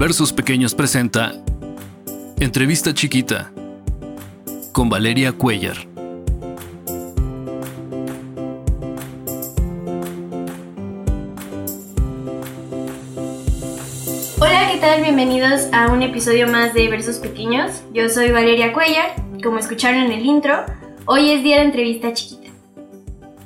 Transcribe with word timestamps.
Versos 0.00 0.32
Pequeños 0.32 0.74
presenta 0.74 1.34
Entrevista 2.38 2.94
Chiquita 2.94 3.52
con 4.72 4.88
Valeria 4.88 5.30
Cuellar. 5.32 5.76
Hola, 14.38 14.70
¿qué 14.72 14.78
tal? 14.80 15.02
Bienvenidos 15.02 15.68
a 15.70 15.92
un 15.92 16.00
episodio 16.00 16.48
más 16.48 16.72
de 16.72 16.88
Versos 16.88 17.16
Pequeños. 17.18 17.82
Yo 17.92 18.08
soy 18.08 18.30
Valeria 18.30 18.72
Cuellar, 18.72 19.14
como 19.42 19.58
escucharon 19.58 20.00
en 20.00 20.12
el 20.12 20.24
intro, 20.24 20.64
hoy 21.04 21.30
es 21.30 21.42
día 21.42 21.56
de 21.56 21.66
entrevista 21.66 22.14
chiquita. 22.14 22.39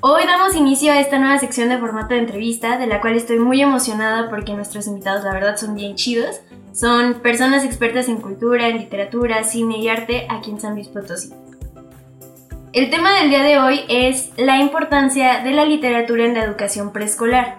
Hoy 0.07 0.27
damos 0.27 0.55
inicio 0.55 0.93
a 0.93 1.01
esta 1.01 1.19
nueva 1.19 1.39
sección 1.39 1.71
de 1.71 1.79
formato 1.79 2.13
de 2.13 2.21
entrevista, 2.21 2.77
de 2.77 2.87
la 2.87 3.01
cual 3.01 3.15
estoy 3.15 3.39
muy 3.39 3.63
emocionada 3.63 4.29
porque 4.29 4.53
nuestros 4.53 4.87
invitados 4.87 5.25
la 5.25 5.33
verdad 5.33 5.57
son 5.57 5.75
bien 5.75 5.95
chidos. 5.95 6.43
Son 6.75 7.15
personas 7.23 7.65
expertas 7.65 8.11
en 8.11 8.19
cultura, 8.19 8.69
en 8.69 8.77
literatura, 8.77 9.43
cine 9.45 9.79
y 9.79 9.89
arte 9.89 10.27
aquí 10.29 10.51
en 10.51 10.61
San 10.61 10.75
Luis 10.75 10.89
Potosí. 10.89 11.31
El 12.75 12.91
tema 12.91 13.19
del 13.19 13.31
día 13.31 13.45
de 13.45 13.59
hoy 13.59 13.81
es 13.89 14.31
la 14.37 14.59
importancia 14.59 15.41
de 15.43 15.53
la 15.53 15.65
literatura 15.65 16.27
en 16.27 16.35
la 16.35 16.45
educación 16.45 16.93
preescolar. 16.93 17.57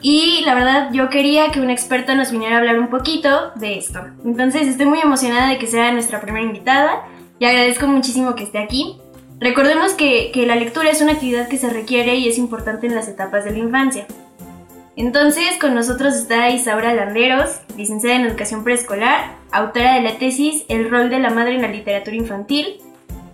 Y 0.00 0.44
la 0.46 0.54
verdad 0.54 0.90
yo 0.92 1.08
quería 1.08 1.50
que 1.50 1.60
un 1.60 1.68
experto 1.68 2.14
nos 2.14 2.30
viniera 2.30 2.54
a 2.54 2.58
hablar 2.60 2.78
un 2.78 2.90
poquito 2.90 3.50
de 3.56 3.76
esto. 3.76 3.98
Entonces 4.24 4.68
estoy 4.68 4.86
muy 4.86 5.00
emocionada 5.00 5.48
de 5.48 5.58
que 5.58 5.66
sea 5.66 5.90
nuestra 5.90 6.20
primera 6.20 6.46
invitada 6.46 7.08
y 7.40 7.44
agradezco 7.44 7.88
muchísimo 7.88 8.36
que 8.36 8.44
esté 8.44 8.60
aquí. 8.60 9.01
Recordemos 9.42 9.94
que, 9.94 10.30
que 10.32 10.46
la 10.46 10.54
lectura 10.54 10.88
es 10.88 11.00
una 11.00 11.14
actividad 11.14 11.48
que 11.48 11.58
se 11.58 11.68
requiere 11.68 12.14
y 12.14 12.28
es 12.28 12.38
importante 12.38 12.86
en 12.86 12.94
las 12.94 13.08
etapas 13.08 13.44
de 13.44 13.50
la 13.50 13.58
infancia. 13.58 14.06
Entonces, 14.94 15.58
con 15.60 15.74
nosotros 15.74 16.14
está 16.14 16.50
Isaura 16.50 16.94
Landeros, 16.94 17.50
licenciada 17.76 18.14
en 18.14 18.26
Educación 18.26 18.62
Preescolar, 18.62 19.34
autora 19.50 19.94
de 19.94 20.02
la 20.02 20.16
tesis 20.16 20.64
El 20.68 20.88
rol 20.88 21.10
de 21.10 21.18
la 21.18 21.30
madre 21.30 21.56
en 21.56 21.62
la 21.62 21.68
literatura 21.68 22.14
infantil. 22.14 22.80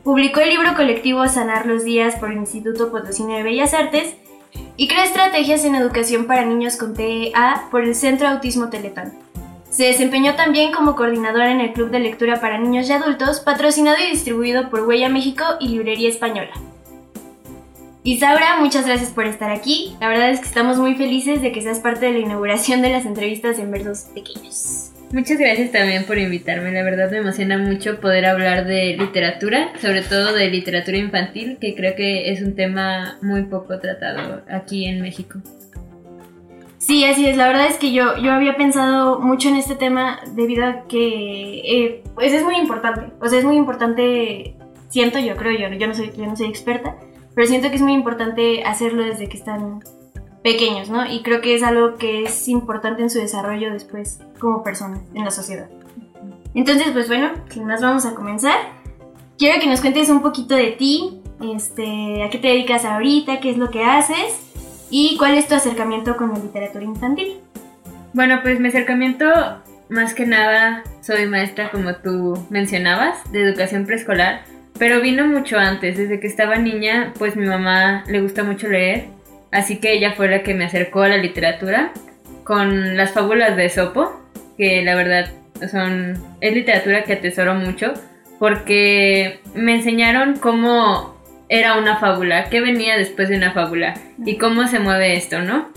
Publicó 0.02 0.40
el 0.40 0.48
libro 0.48 0.74
colectivo 0.74 1.28
Sanar 1.28 1.66
los 1.66 1.84
días 1.84 2.16
por 2.16 2.32
el 2.32 2.38
Instituto 2.38 2.90
Potosino 2.90 3.34
de 3.34 3.42
Bellas 3.42 3.74
Artes 3.74 4.14
y 4.78 4.88
crea 4.88 5.04
estrategias 5.04 5.62
en 5.66 5.74
educación 5.74 6.26
para 6.26 6.46
niños 6.46 6.76
con 6.76 6.94
TEA 6.94 7.68
por 7.70 7.84
el 7.84 7.94
Centro 7.94 8.28
Autismo 8.28 8.70
Teletón. 8.70 9.12
Se 9.78 9.84
desempeñó 9.84 10.34
también 10.34 10.72
como 10.72 10.96
coordinadora 10.96 11.52
en 11.52 11.60
el 11.60 11.72
Club 11.72 11.92
de 11.92 12.00
Lectura 12.00 12.40
para 12.40 12.58
Niños 12.58 12.88
y 12.88 12.92
Adultos, 12.92 13.38
patrocinado 13.38 13.96
y 14.02 14.10
distribuido 14.10 14.70
por 14.70 14.82
Huella 14.82 15.08
México 15.08 15.44
y 15.60 15.68
Librería 15.68 16.08
Española. 16.08 16.50
Isaura, 18.02 18.56
muchas 18.58 18.86
gracias 18.86 19.10
por 19.10 19.26
estar 19.26 19.52
aquí. 19.52 19.94
La 20.00 20.08
verdad 20.08 20.30
es 20.30 20.40
que 20.40 20.46
estamos 20.46 20.78
muy 20.78 20.96
felices 20.96 21.42
de 21.42 21.52
que 21.52 21.62
seas 21.62 21.78
parte 21.78 22.06
de 22.06 22.12
la 22.14 22.18
inauguración 22.18 22.82
de 22.82 22.90
las 22.90 23.06
entrevistas 23.06 23.60
en 23.60 23.70
versos 23.70 24.08
pequeños. 24.12 24.90
Muchas 25.12 25.38
gracias 25.38 25.70
también 25.70 26.06
por 26.06 26.18
invitarme. 26.18 26.72
La 26.72 26.82
verdad 26.82 27.12
me 27.12 27.18
emociona 27.18 27.56
mucho 27.56 28.00
poder 28.00 28.26
hablar 28.26 28.66
de 28.66 28.96
literatura, 28.96 29.70
sobre 29.80 30.02
todo 30.02 30.32
de 30.32 30.50
literatura 30.50 30.96
infantil, 30.96 31.56
que 31.60 31.76
creo 31.76 31.94
que 31.94 32.32
es 32.32 32.42
un 32.42 32.56
tema 32.56 33.16
muy 33.22 33.44
poco 33.44 33.78
tratado 33.78 34.42
aquí 34.48 34.86
en 34.86 35.02
México. 35.02 35.38
Sí, 36.88 37.04
así 37.04 37.26
es. 37.26 37.36
La 37.36 37.48
verdad 37.48 37.66
es 37.66 37.76
que 37.76 37.92
yo, 37.92 38.16
yo 38.16 38.32
había 38.32 38.56
pensado 38.56 39.20
mucho 39.20 39.50
en 39.50 39.56
este 39.56 39.74
tema 39.74 40.20
debido 40.32 40.64
a 40.64 40.84
que 40.88 41.60
eh, 41.60 42.02
pues 42.14 42.32
es 42.32 42.42
muy 42.42 42.56
importante. 42.56 43.12
O 43.20 43.28
sea, 43.28 43.38
es 43.38 43.44
muy 43.44 43.56
importante, 43.56 44.56
siento 44.88 45.18
yo, 45.18 45.36
creo 45.36 45.52
yo, 45.52 45.76
yo 45.76 45.86
no 45.86 45.92
soy, 45.92 46.12
yo 46.16 46.24
no 46.24 46.34
soy 46.34 46.46
experta, 46.46 46.96
pero 47.34 47.46
siento 47.46 47.68
que 47.68 47.76
es 47.76 47.82
muy 47.82 47.92
importante 47.92 48.64
hacerlo 48.64 49.02
desde 49.02 49.28
que 49.28 49.36
están 49.36 49.80
pequeños, 50.42 50.88
¿no? 50.88 51.04
Y 51.04 51.20
creo 51.20 51.42
que 51.42 51.54
es 51.54 51.62
algo 51.62 51.96
que 51.96 52.22
es 52.22 52.48
importante 52.48 53.02
en 53.02 53.10
su 53.10 53.18
desarrollo 53.18 53.70
después 53.70 54.20
como 54.40 54.62
persona 54.62 54.98
en 55.12 55.26
la 55.26 55.30
sociedad. 55.30 55.68
Entonces, 56.54 56.88
pues 56.94 57.06
bueno, 57.08 57.32
sin 57.50 57.66
más 57.66 57.82
vamos 57.82 58.06
a 58.06 58.14
comenzar. 58.14 58.56
Quiero 59.36 59.60
que 59.60 59.66
nos 59.66 59.82
cuentes 59.82 60.08
un 60.08 60.22
poquito 60.22 60.54
de 60.54 60.70
ti, 60.70 61.20
este, 61.54 62.22
a 62.22 62.30
qué 62.30 62.38
te 62.38 62.48
dedicas 62.48 62.86
ahorita, 62.86 63.40
qué 63.40 63.50
es 63.50 63.58
lo 63.58 63.70
que 63.70 63.84
haces 63.84 64.47
¿Y 64.90 65.16
cuál 65.18 65.36
es 65.36 65.48
tu 65.48 65.54
acercamiento 65.54 66.16
con 66.16 66.32
la 66.32 66.38
literatura 66.38 66.84
infantil? 66.84 67.40
Bueno, 68.14 68.40
pues 68.42 68.58
mi 68.58 68.68
acercamiento, 68.68 69.26
más 69.88 70.14
que 70.14 70.26
nada, 70.26 70.82
soy 71.02 71.26
maestra, 71.26 71.70
como 71.70 71.94
tú 71.96 72.46
mencionabas, 72.50 73.30
de 73.30 73.42
educación 73.42 73.84
preescolar, 73.84 74.42
pero 74.78 75.00
vino 75.00 75.26
mucho 75.26 75.58
antes, 75.58 75.98
desde 75.98 76.20
que 76.20 76.26
estaba 76.26 76.56
niña, 76.56 77.12
pues 77.18 77.36
mi 77.36 77.46
mamá 77.46 78.04
le 78.08 78.22
gusta 78.22 78.44
mucho 78.44 78.68
leer, 78.68 79.06
así 79.50 79.78
que 79.78 79.92
ella 79.92 80.14
fue 80.16 80.28
la 80.28 80.42
que 80.42 80.54
me 80.54 80.64
acercó 80.64 81.02
a 81.02 81.08
la 81.08 81.18
literatura 81.18 81.92
con 82.44 82.96
las 82.96 83.12
fábulas 83.12 83.56
de 83.56 83.68
Sopo, 83.68 84.20
que 84.56 84.82
la 84.82 84.94
verdad 84.94 85.30
son, 85.70 86.16
es 86.40 86.54
literatura 86.54 87.04
que 87.04 87.12
atesoro 87.14 87.54
mucho, 87.54 87.92
porque 88.38 89.40
me 89.54 89.74
enseñaron 89.74 90.36
cómo 90.38 91.17
era 91.48 91.78
una 91.78 91.98
fábula, 91.98 92.50
qué 92.50 92.60
venía 92.60 92.96
después 92.96 93.28
de 93.28 93.36
una 93.36 93.52
fábula 93.52 93.94
y 94.24 94.36
cómo 94.36 94.66
se 94.66 94.80
mueve 94.80 95.14
esto, 95.14 95.40
¿no? 95.40 95.68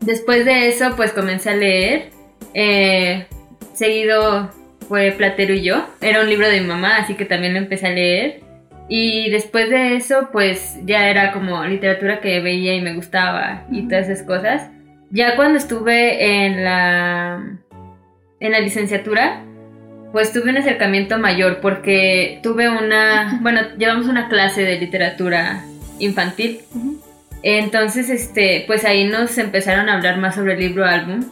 Después 0.00 0.44
de 0.44 0.68
eso, 0.68 0.96
pues 0.96 1.12
comencé 1.12 1.50
a 1.50 1.56
leer. 1.56 2.10
Eh, 2.52 3.26
seguido 3.72 4.50
fue 4.88 5.12
Platero 5.12 5.54
y 5.54 5.62
yo. 5.62 5.86
Era 6.00 6.20
un 6.20 6.28
libro 6.28 6.48
de 6.48 6.60
mi 6.60 6.66
mamá, 6.66 6.96
así 6.98 7.14
que 7.14 7.24
también 7.24 7.54
lo 7.54 7.58
empecé 7.58 7.86
a 7.86 7.90
leer. 7.90 8.40
Y 8.88 9.30
después 9.30 9.70
de 9.70 9.96
eso, 9.96 10.28
pues 10.30 10.76
ya 10.84 11.08
era 11.08 11.32
como 11.32 11.64
literatura 11.64 12.20
que 12.20 12.40
veía 12.40 12.74
y 12.74 12.82
me 12.82 12.94
gustaba 12.94 13.64
y 13.70 13.88
todas 13.88 14.08
esas 14.08 14.26
cosas. 14.26 14.70
Ya 15.10 15.36
cuando 15.36 15.58
estuve 15.58 16.44
en 16.44 16.64
la, 16.64 17.58
en 18.40 18.52
la 18.52 18.60
licenciatura, 18.60 19.42
pues 20.14 20.32
tuve 20.32 20.50
un 20.50 20.56
acercamiento 20.56 21.18
mayor 21.18 21.58
porque 21.60 22.38
tuve 22.40 22.68
una, 22.68 23.40
bueno, 23.42 23.62
llevamos 23.76 24.06
una 24.06 24.28
clase 24.28 24.62
de 24.62 24.78
literatura 24.78 25.64
infantil. 25.98 26.60
Entonces, 27.42 28.08
este, 28.10 28.62
pues 28.68 28.84
ahí 28.84 29.08
nos 29.08 29.36
empezaron 29.38 29.88
a 29.88 29.94
hablar 29.94 30.18
más 30.18 30.36
sobre 30.36 30.52
el 30.52 30.60
libro 30.60 30.84
álbum. 30.84 31.24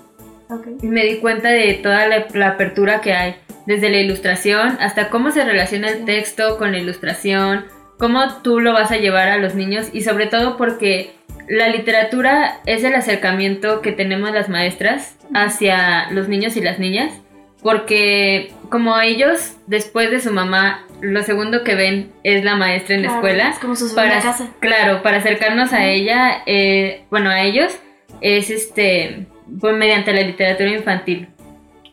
Y 0.82 0.88
me 0.88 1.04
di 1.04 1.18
cuenta 1.18 1.50
de 1.50 1.74
toda 1.74 2.08
la, 2.08 2.26
la, 2.34 2.48
apertura 2.48 3.00
que 3.00 3.12
hay, 3.12 3.36
desde 3.66 3.88
la 3.88 3.98
ilustración 3.98 4.76
hasta 4.80 5.10
cómo 5.10 5.30
se 5.30 5.44
relaciona 5.44 5.88
el 5.88 6.04
texto 6.04 6.58
con 6.58 6.72
la 6.72 6.78
ilustración, 6.78 7.66
cómo 7.98 8.42
tú 8.42 8.58
lo 8.58 8.72
vas 8.72 8.90
a 8.90 8.96
llevar 8.96 9.28
a 9.28 9.38
los 9.38 9.54
niños 9.54 9.90
y 9.92 10.00
sobre 10.00 10.26
todo 10.26 10.56
porque 10.56 11.12
la 11.48 11.68
literatura 11.68 12.58
es 12.66 12.82
el 12.82 12.96
acercamiento 12.96 13.80
que 13.80 13.92
tenemos 13.92 14.32
las 14.32 14.48
maestras 14.48 15.16
hacia 15.34 16.10
los 16.10 16.28
niños 16.28 16.56
y 16.56 16.62
las 16.62 16.80
niñas 16.80 17.21
porque 17.62 18.52
como 18.68 18.98
ellos, 18.98 19.56
después 19.66 20.10
de 20.10 20.20
su 20.20 20.32
mamá, 20.32 20.86
lo 21.00 21.22
segundo 21.22 21.62
que 21.62 21.74
ven 21.74 22.12
es 22.24 22.44
la 22.44 22.56
maestra 22.56 22.96
en 22.96 23.02
la 23.02 23.14
escuela. 23.14 23.50
Es 23.50 23.58
como 23.58 23.76
su 23.76 23.94
para, 23.94 24.20
casa. 24.20 24.50
Claro, 24.60 25.02
para 25.02 25.18
acercarnos 25.18 25.72
a 25.72 25.86
ella, 25.86 26.42
eh, 26.46 27.04
bueno, 27.10 27.30
a 27.30 27.42
ellos, 27.42 27.72
es 28.20 28.50
este, 28.50 29.26
pues 29.60 29.76
mediante 29.76 30.12
la 30.12 30.22
literatura 30.22 30.70
infantil. 30.70 31.28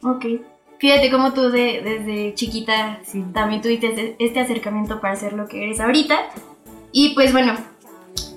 Ok. 0.04 0.26
Fíjate 0.80 1.12
cómo 1.12 1.34
tú 1.34 1.50
de, 1.50 1.82
desde 1.84 2.34
chiquita 2.34 3.00
también 3.34 3.62
tuviste 3.62 4.16
este 4.18 4.40
acercamiento 4.40 5.02
para 5.02 5.14
hacer 5.14 5.34
lo 5.34 5.48
que 5.48 5.66
eres 5.66 5.82
ahorita. 5.82 6.18
Y 6.94 7.14
pues 7.16 7.34
bueno, 7.34 7.56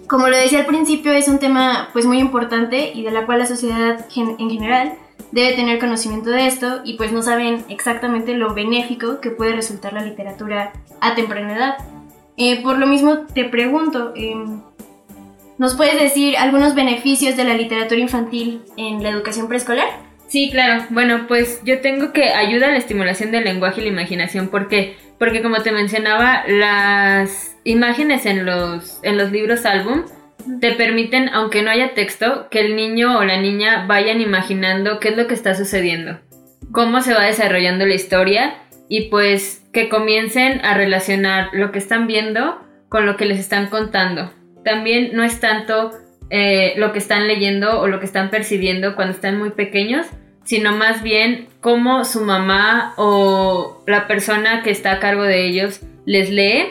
como 0.09 0.29
lo 0.29 0.37
decía 0.37 0.59
al 0.61 0.67
principio, 0.67 1.13
es 1.13 1.29
un 1.29 1.39
tema 1.39 1.91
pues 1.93 2.05
muy 2.05 2.19
importante 2.19 2.91
y 2.93 3.05
de 3.05 3.13
la 3.13 3.25
cual 3.25 3.39
la 3.39 3.47
sociedad 3.47 4.05
en 4.17 4.51
general 4.51 4.95
debe 5.33 5.55
tener 5.55 5.79
conocimiento 5.79 6.31
de 6.31 6.47
esto 6.47 6.83
y 6.85 6.95
pues 6.95 7.11
no 7.11 7.23
saben 7.23 7.65
exactamente 7.69 8.35
lo 8.35 8.55
benéfico 8.55 9.21
que 9.21 9.31
puede 9.31 9.55
resultar 9.55 9.93
la 9.93 10.05
literatura 10.05 10.73
a 11.01 11.15
temprana 11.15 11.57
edad. 11.57 11.75
Eh, 12.37 12.63
por 12.63 12.79
lo 12.79 12.87
mismo 12.87 13.27
te 13.35 13.45
pregunto, 13.45 14.13
em, 14.15 14.61
¿nos 15.59 15.75
puedes 15.75 15.99
decir 16.01 16.37
algunos 16.37 16.75
beneficios 16.75 17.37
de 17.37 17.45
la 17.45 17.55
literatura 17.55 18.01
infantil 18.01 18.63
en 18.77 19.03
la 19.03 19.11
educación 19.11 19.49
preescolar? 19.49 19.89
Sí, 20.29 20.49
claro. 20.51 20.87
Bueno, 20.89 21.27
pues 21.29 21.61
yo 21.65 21.81
tengo 21.81 22.13
que 22.13 22.31
ayuda 22.31 22.69
a 22.69 22.71
la 22.71 22.79
estimulación 22.79 23.33
del 23.33 23.45
lenguaje 23.45 23.81
y 23.81 23.85
la 23.85 23.91
imaginación. 23.91 24.49
¿Por 24.49 24.69
qué? 24.69 24.97
Porque 25.19 25.43
como 25.43 25.63
te 25.63 25.73
mencionaba, 25.73 26.45
las 26.49 27.55
imágenes 27.65 28.25
en 28.25 28.47
los, 28.47 28.99
en 29.03 29.19
los 29.19 29.31
libros 29.31 29.67
álbum 29.67 30.05
te 30.61 30.73
permiten, 30.73 31.29
aunque 31.29 31.63
no 31.63 31.71
haya 31.71 31.95
texto, 31.95 32.49
que 32.51 32.61
el 32.61 32.77
niño 32.77 33.19
o 33.19 33.25
la 33.25 33.41
niña 33.41 33.87
vayan 33.87 34.21
imaginando 34.21 34.99
qué 35.01 35.09
es 35.09 35.17
lo 35.17 35.27
que 35.27 35.35
está 35.35 35.55
sucediendo, 35.55 36.21
cómo 36.73 37.01
se 37.01 37.15
va 37.15 37.25
desarrollando 37.25 37.87
la 37.87 37.95
historia 37.95 38.55
y 38.89 39.09
pues 39.09 39.65
que 39.73 39.89
comiencen 39.89 40.65
a 40.65 40.75
relacionar 40.75 41.49
lo 41.53 41.73
que 41.73 41.79
están 41.79 42.07
viendo 42.07 42.61
con 42.89 43.07
lo 43.07 43.17
que 43.17 43.25
les 43.25 43.39
están 43.39 43.69
contando. 43.69 44.33
También 44.65 45.11
no 45.15 45.25
es 45.25 45.41
tanto 45.41 45.93
eh, 46.31 46.75
lo 46.77 46.93
que 46.93 46.99
están 46.99 47.27
leyendo 47.27 47.81
o 47.81 47.89
lo 47.89 48.01
que 48.01 48.07
están 48.07 48.31
percibiendo 48.31 48.95
cuando 48.95 49.15
están 49.15 49.39
muy 49.39 49.51
pequeños, 49.51 50.07
sino 50.45 50.73
más 50.73 51.03
bien 51.03 51.49
cómo 51.61 52.05
su 52.05 52.21
mamá 52.21 52.95
o 52.97 53.83
la 53.87 54.07
persona 54.07 54.63
que 54.63 54.71
está 54.71 54.93
a 54.93 55.01
cargo 55.01 55.23
de 55.23 55.47
ellos 55.47 55.81
les 56.05 56.31
lee 56.31 56.65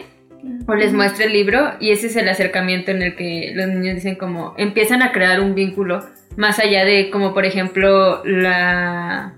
o 0.67 0.75
les 0.75 0.93
muestra 0.93 1.25
el 1.25 1.33
libro 1.33 1.73
y 1.79 1.91
ese 1.91 2.07
es 2.07 2.15
el 2.15 2.27
acercamiento 2.29 2.91
en 2.91 3.01
el 3.01 3.15
que 3.15 3.51
los 3.53 3.67
niños 3.67 3.95
dicen 3.95 4.15
como 4.15 4.53
empiezan 4.57 5.01
a 5.01 5.11
crear 5.11 5.39
un 5.39 5.53
vínculo 5.55 6.03
más 6.38 6.59
allá 6.59 6.85
de 6.85 7.09
como 7.09 7.33
por 7.33 7.45
ejemplo 7.45 8.23
la 8.25 9.35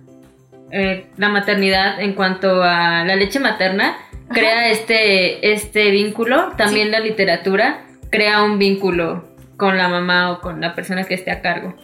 eh, 0.75 1.05
la 1.17 1.29
maternidad 1.29 2.01
en 2.01 2.13
cuanto 2.13 2.63
a 2.63 3.05
la 3.05 3.15
leche 3.15 3.39
materna, 3.39 3.95
crea 4.29 4.71
este, 4.71 5.53
este 5.53 5.91
vínculo. 5.91 6.51
También 6.57 6.89
la 6.89 6.99
literatura 6.99 7.85
crea 8.09 8.41
un 8.41 8.57
vínculo 8.57 9.23
con 9.55 9.77
la 9.77 9.87
mamá 9.87 10.31
o 10.31 10.41
con 10.41 10.61
la 10.61 10.73
persona 10.73 11.03
que 11.03 11.13
esté 11.13 11.29
a 11.29 11.41
cargo. 11.41 11.75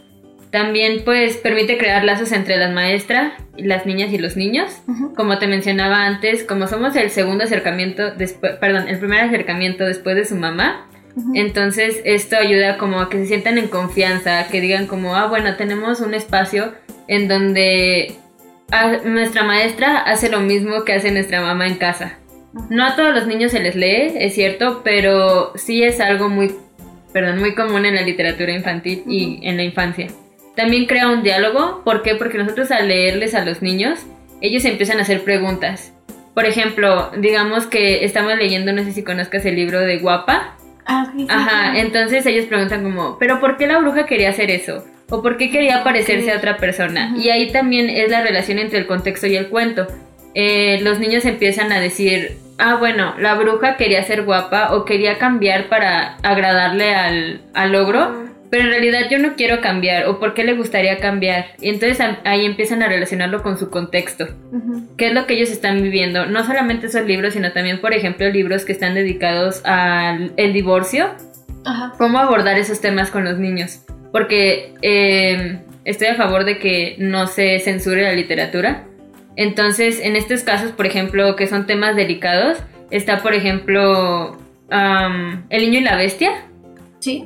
También 0.51 1.03
pues 1.05 1.37
permite 1.37 1.77
crear 1.77 2.03
lazos 2.03 2.31
entre 2.31 2.57
las 2.57 2.73
maestras, 2.73 3.33
las 3.55 3.85
niñas 3.85 4.11
y 4.11 4.17
los 4.17 4.35
niños. 4.35 4.71
Como 5.15 5.37
te 5.37 5.47
mencionaba 5.47 6.05
antes, 6.05 6.43
como 6.43 6.67
somos 6.67 6.95
el 6.95 7.11
segundo 7.11 7.43
acercamiento, 7.43 8.11
después, 8.11 8.53
perdón, 8.55 8.87
el 8.87 8.97
primer 8.97 9.19
acercamiento 9.21 9.85
después 9.85 10.15
de 10.15 10.25
su 10.25 10.35
mamá, 10.35 10.87
entonces 11.35 12.01
esto 12.05 12.37
ayuda 12.37 12.77
como 12.77 12.99
a 12.99 13.09
que 13.09 13.17
se 13.17 13.25
sientan 13.27 13.57
en 13.57 13.67
confianza, 13.67 14.47
que 14.47 14.61
digan 14.61 14.87
como, 14.87 15.15
ah, 15.15 15.27
bueno, 15.27 15.55
tenemos 15.55 15.99
un 15.99 16.13
espacio 16.13 16.73
en 17.07 17.27
donde 17.27 18.15
nuestra 19.05 19.43
maestra 19.43 19.97
hace 19.97 20.29
lo 20.29 20.39
mismo 20.39 20.83
que 20.83 20.93
hace 20.93 21.11
nuestra 21.11 21.41
mamá 21.41 21.67
en 21.67 21.75
casa. 21.75 22.17
No 22.69 22.85
a 22.85 22.95
todos 22.95 23.13
los 23.13 23.27
niños 23.27 23.51
se 23.51 23.59
les 23.59 23.75
lee, 23.75 24.13
es 24.15 24.33
cierto, 24.33 24.81
pero 24.83 25.51
sí 25.55 25.83
es 25.83 25.99
algo 25.99 26.29
muy, 26.29 26.55
perdón, 27.13 27.39
muy 27.39 27.53
común 27.53 27.85
en 27.85 27.95
la 27.95 28.01
literatura 28.01 28.51
infantil 28.51 29.03
y 29.07 29.39
en 29.43 29.57
la 29.57 29.63
infancia. 29.63 30.07
También 30.59 30.87
crea 30.87 31.07
un 31.07 31.23
diálogo, 31.23 31.83
¿por 31.85 32.01
qué? 32.01 32.15
Porque 32.15 32.37
nosotros 32.37 32.69
al 32.71 32.89
leerles 32.89 33.33
a 33.33 33.45
los 33.45 33.61
niños, 33.61 33.99
ellos 34.41 34.65
empiezan 34.65 34.99
a 34.99 35.03
hacer 35.03 35.23
preguntas. 35.23 35.93
Por 36.33 36.45
ejemplo, 36.45 37.11
digamos 37.17 37.65
que 37.65 38.03
estamos 38.03 38.35
leyendo, 38.35 38.73
no 38.73 38.83
sé 38.83 38.91
si 38.91 39.01
conozcas 39.01 39.45
el 39.45 39.55
libro 39.55 39.79
de 39.79 39.99
Guapa. 39.99 40.57
Ah, 40.85 41.13
Ajá, 41.29 41.79
entonces 41.79 42.25
ellos 42.25 42.43
preguntan 42.47 42.83
como, 42.83 43.17
¿pero 43.17 43.39
por 43.39 43.55
qué 43.55 43.67
la 43.67 43.77
bruja 43.77 44.05
quería 44.05 44.31
hacer 44.31 44.51
eso? 44.51 44.83
¿O 45.09 45.21
por 45.21 45.37
qué 45.37 45.49
quería 45.49 45.81
parecerse 45.85 46.33
a 46.33 46.35
otra 46.35 46.57
persona? 46.57 47.15
Y 47.15 47.29
ahí 47.29 47.53
también 47.53 47.89
es 47.89 48.11
la 48.11 48.21
relación 48.21 48.59
entre 48.59 48.79
el 48.79 48.85
contexto 48.85 49.27
y 49.27 49.37
el 49.37 49.47
cuento. 49.47 49.87
Eh, 50.33 50.81
los 50.81 50.99
niños 50.99 51.23
empiezan 51.23 51.71
a 51.71 51.79
decir, 51.79 52.37
ah, 52.57 52.75
bueno, 52.75 53.15
la 53.17 53.35
bruja 53.35 53.77
quería 53.77 54.03
ser 54.03 54.23
guapa 54.23 54.75
o 54.75 54.83
quería 54.83 55.19
cambiar 55.19 55.69
para 55.69 56.17
agradarle 56.17 56.95
al, 56.95 57.41
al 57.53 57.75
ogro 57.75 58.28
pero 58.49 58.63
en 58.63 58.69
realidad 58.69 59.01
yo 59.09 59.19
no 59.19 59.35
quiero 59.35 59.61
cambiar 59.61 60.07
o 60.07 60.19
por 60.19 60.33
qué 60.33 60.43
le 60.43 60.53
gustaría 60.53 60.97
cambiar. 60.97 61.47
Y 61.61 61.69
entonces 61.69 61.99
ahí 62.23 62.45
empiezan 62.45 62.81
a 62.81 62.87
relacionarlo 62.87 63.43
con 63.43 63.57
su 63.57 63.69
contexto, 63.69 64.27
qué 64.97 65.07
es 65.07 65.13
lo 65.13 65.27
que 65.27 65.35
ellos 65.35 65.51
están 65.51 65.81
viviendo. 65.81 66.25
No 66.25 66.43
solamente 66.43 66.87
esos 66.87 67.05
libros, 67.05 67.33
sino 67.33 67.51
también, 67.51 67.79
por 67.79 67.93
ejemplo, 67.93 68.27
libros 68.29 68.65
que 68.65 68.71
están 68.71 68.95
dedicados 68.95 69.61
al 69.65 70.33
el 70.37 70.53
divorcio, 70.53 71.11
cómo 71.97 72.19
abordar 72.19 72.57
esos 72.57 72.81
temas 72.81 73.11
con 73.11 73.23
los 73.23 73.37
niños. 73.37 73.83
Porque 74.11 74.73
eh, 74.81 75.59
estoy 75.85 76.07
a 76.07 76.15
favor 76.15 76.43
de 76.43 76.57
que 76.57 76.95
no 76.97 77.27
se 77.27 77.59
censure 77.59 78.01
la 78.01 78.13
literatura. 78.13 78.85
Entonces, 79.35 80.01
en 80.01 80.15
estos 80.15 80.41
casos, 80.41 80.71
por 80.71 80.87
ejemplo, 80.87 81.35
que 81.35 81.47
son 81.47 81.67
temas 81.67 81.95
delicados, 81.95 82.57
está, 82.89 83.19
por 83.19 83.35
ejemplo, 83.35 84.37
El 84.71 85.61
niño 85.61 85.79
y 85.79 85.83
la 85.83 85.95
bestia 85.95 86.48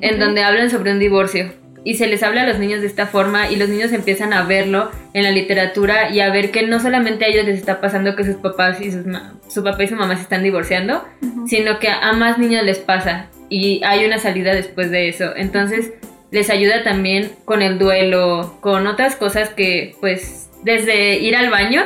en 0.01 0.19
donde 0.19 0.43
hablan 0.43 0.69
sobre 0.69 0.91
un 0.91 0.99
divorcio. 0.99 1.53
Y 1.85 1.95
se 1.95 2.07
les 2.07 2.23
habla 2.23 2.43
a 2.43 2.47
los 2.47 2.59
niños 2.59 2.81
de 2.81 2.87
esta 2.87 3.07
forma 3.07 3.51
y 3.51 3.57
los 3.57 3.67
niños 3.67 3.91
empiezan 3.91 4.31
a 4.31 4.43
verlo 4.43 4.89
en 5.13 5.23
la 5.23 5.31
literatura 5.31 6.09
y 6.11 6.21
a 6.21 6.29
ver 6.29 6.51
que 6.51 6.65
no 6.65 6.79
solamente 6.79 7.25
a 7.25 7.27
ellos 7.27 7.45
les 7.45 7.59
está 7.59 7.81
pasando 7.81 8.15
que 8.15 8.23
sus 8.23 8.35
papás 8.35 8.79
y 8.79 8.91
sus 8.91 9.05
su 9.49 9.63
papá 9.63 9.83
y 9.83 9.87
su 9.89 9.95
mamá 9.95 10.15
se 10.15 10.21
están 10.21 10.43
divorciando, 10.43 11.03
sino 11.45 11.79
que 11.79 11.89
a 11.89 12.13
más 12.13 12.37
niños 12.37 12.63
les 12.63 12.79
pasa 12.79 13.27
y 13.49 13.83
hay 13.83 14.05
una 14.05 14.17
salida 14.17 14.55
después 14.55 14.91
de 14.91 15.09
eso. 15.09 15.35
Entonces 15.35 15.91
les 16.31 16.49
ayuda 16.49 16.83
también 16.83 17.31
con 17.43 17.61
el 17.61 17.77
duelo, 17.77 18.57
con 18.61 18.87
otras 18.87 19.17
cosas 19.17 19.49
que 19.49 19.95
pues 19.99 20.49
desde 20.63 21.19
ir 21.19 21.35
al 21.35 21.49
baño 21.49 21.83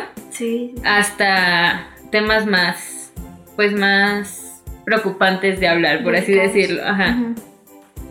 hasta 0.86 1.90
temas 2.12 2.46
más 2.46 3.12
pues 3.56 3.74
más 3.74 4.62
preocupantes 4.86 5.60
de 5.60 5.68
hablar, 5.68 6.04
por 6.04 6.16
así 6.16 6.32
decirlo. 6.32 6.82
Ajá. 6.86 7.18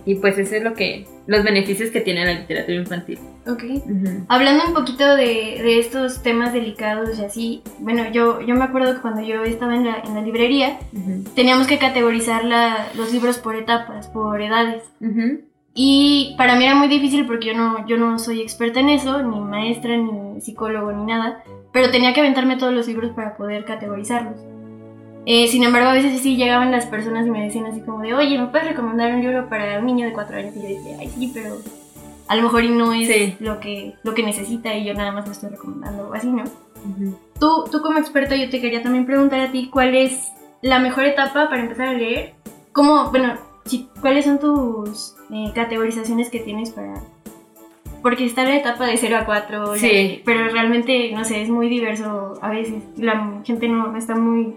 Y 0.06 0.14
pues 0.14 0.38
eso 0.38 0.55
es 0.55 0.62
lo 0.62 0.75
que, 0.75 1.05
los 1.26 1.43
beneficios 1.43 1.91
que 1.91 2.00
tiene 2.00 2.25
la 2.25 2.35
literatura 2.35 2.79
infantil. 2.79 3.19
Ok. 3.47 3.64
Hablando 4.29 4.67
un 4.69 4.73
poquito 4.73 5.17
de, 5.17 5.81
estos 5.81 6.23
temas 6.23 6.53
delicados 6.53 7.19
y 7.19 7.25
así, 7.25 7.62
bueno, 7.81 8.08
yo, 8.12 8.41
yo 8.41 8.55
me 8.55 8.64
acuerdo 8.64 8.94
que 8.94 9.00
cuando 9.00 9.20
yo 9.23 9.43
estaba 9.43 9.75
en 9.75 9.85
la, 9.85 10.00
en 10.05 10.14
la 10.14 10.23
librería, 10.23 10.79
teníamos 11.35 11.67
que 11.67 11.79
categorizar 11.79 12.44
la, 12.44 12.87
los 12.97 13.12
libros 13.12 13.38
por 13.38 13.56
etapas, 13.56 14.06
por 14.06 14.41
edades. 14.41 14.85
Y 15.75 16.35
para 16.38 16.56
mí 16.56 16.64
era 16.64 16.75
muy 16.75 16.88
difícil 16.88 17.26
porque 17.26 17.49
yo 17.49 17.55
no, 17.55 17.87
yo 17.87 17.99
no 17.99 18.19
soy 18.19 18.41
experta 18.41 18.81
en 18.81 18.88
eso, 18.88 19.23
ni 19.23 19.41
maestra, 19.41 19.97
ni 19.97 20.41
psicólogo, 20.41 20.91
ni 20.93 21.05
nada, 21.05 21.43
pero 21.73 21.91
tenía 21.91 22.14
que 22.14 22.20
aventarme 22.20 22.56
todos 22.56 22.73
los 22.73 22.87
libros 22.87 23.11
para 23.11 23.37
poder 23.37 23.64
categorizarlos. 23.64 24.41
Eh, 25.28 25.49
sin 25.49 25.64
embargo, 25.64 25.88
a 25.88 25.93
veces 25.93 26.20
sí 26.20 26.37
llegaban 26.37 26.70
las 26.70 26.87
personas 26.87 27.26
y 27.26 27.31
me 27.31 27.43
decían 27.43 27.67
así 27.67 27.81
como 27.81 28.00
de, 28.00 28.14
oye, 28.14 28.38
¿me 28.38 28.46
puedes 28.46 28.69
recomendar 28.69 29.12
un 29.12 29.20
libro 29.20 29.49
para 29.49 29.81
un 29.81 29.87
niño 29.87 30.06
de 30.06 30.12
cuatro 30.12 30.37
años? 30.37 30.55
Y 30.56 30.62
yo 30.62 30.69
decía, 30.69 30.96
ay, 31.00 31.08
sí, 31.08 31.31
pero 31.34 31.56
a 32.28 32.37
lo 32.37 32.43
mejor 32.43 32.64
y 32.64 32.70
no 32.70 32.93
es 32.93 33.40
lo, 33.40 33.58
que, 33.58 33.94
lo 34.05 34.14
que 34.14 34.23
necesita 34.23 34.73
y 34.75 34.84
yo 34.84 34.94
nada 34.94 35.11
más 35.11 35.26
lo 35.26 35.32
estoy 35.32 35.50
recomendando 35.50 36.08
o 36.08 36.14
así, 36.14 36.28
¿no? 36.28 36.44
tú, 37.40 37.64
tú 37.70 37.82
como 37.82 37.99
experto, 37.99 38.37
yo 38.37 38.49
te 38.49 38.61
quería 38.61 38.82
también 38.82 39.06
preguntar 39.06 39.40
a 39.40 39.50
ti, 39.50 39.69
¿cuál 39.73 39.96
es 39.96 40.28
la 40.62 40.78
mejor 40.78 41.05
etapa 41.05 41.49
para 41.49 41.62
empezar 41.62 41.88
a 41.88 41.93
leer? 41.94 42.34
¿Cómo, 42.72 43.11
bueno, 43.11 43.34
cuáles 44.00 44.25
son 44.25 44.38
tus 44.38 45.17
eh, 45.32 45.50
categorizaciones 45.55 46.31
que 46.31 46.40
tienes 46.40 46.70
para... 46.70 46.94
Porque 48.02 48.25
está 48.25 48.44
la 48.44 48.56
etapa 48.56 48.87
de 48.87 48.96
0 48.96 49.17
a 49.17 49.25
4, 49.25 49.76
sí. 49.76 50.22
pero 50.25 50.49
realmente, 50.50 51.11
no 51.12 51.25
sé, 51.25 51.43
es 51.43 51.49
muy 51.49 51.69
diverso 51.69 52.34
a 52.40 52.50
veces. 52.50 52.84
La 52.96 53.40
gente 53.44 53.67
no 53.67 53.96
está 53.96 54.14
muy 54.14 54.55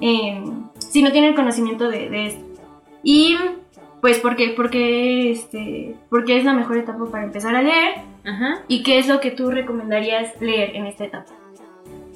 eh, 0.00 0.42
si 0.78 1.02
no 1.02 1.12
tiene 1.12 1.28
el 1.28 1.34
conocimiento 1.34 1.88
de, 1.88 2.26
esto. 2.26 2.44
Y 3.02 3.36
pues 4.00 4.18
porque, 4.18 4.54
porque, 4.56 5.30
este, 5.30 5.94
porque 6.10 6.38
es 6.38 6.44
la 6.44 6.52
mejor 6.52 6.76
etapa 6.78 7.04
para 7.10 7.24
empezar 7.24 7.54
a 7.54 7.62
leer 7.62 7.94
y 8.68 8.82
qué 8.82 8.98
es 8.98 9.08
lo 9.08 9.20
que 9.20 9.30
tú 9.30 9.50
recomendarías 9.50 10.40
leer 10.40 10.74
en 10.74 10.86
esta 10.86 11.04
etapa. 11.04 11.32